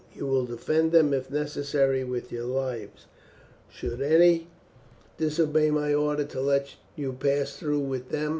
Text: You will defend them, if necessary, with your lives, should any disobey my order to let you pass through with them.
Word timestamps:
You 0.15 0.25
will 0.25 0.45
defend 0.47 0.91
them, 0.93 1.13
if 1.13 1.29
necessary, 1.29 2.03
with 2.03 2.31
your 2.31 2.45
lives, 2.45 3.05
should 3.69 4.01
any 4.01 4.47
disobey 5.19 5.69
my 5.69 5.93
order 5.93 6.23
to 6.25 6.41
let 6.41 6.73
you 6.95 7.13
pass 7.13 7.55
through 7.55 7.81
with 7.81 8.09
them. 8.09 8.29